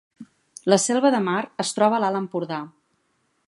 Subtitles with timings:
[0.73, 2.61] La Selva de Mar es troba a l’Alt Empordà